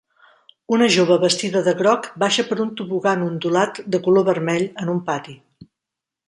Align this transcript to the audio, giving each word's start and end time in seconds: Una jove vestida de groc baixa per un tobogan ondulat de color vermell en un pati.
Una 0.77 0.85
jove 0.93 1.17
vestida 1.23 1.61
de 1.67 1.73
groc 1.81 2.09
baixa 2.23 2.45
per 2.53 2.57
un 2.65 2.71
tobogan 2.79 3.27
ondulat 3.27 3.83
de 3.97 4.01
color 4.09 4.27
vermell 4.31 4.67
en 4.85 4.93
un 4.97 5.05
pati. 5.13 5.37